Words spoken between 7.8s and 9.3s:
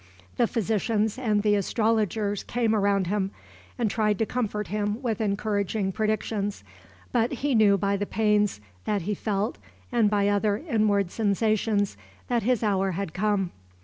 the pains that he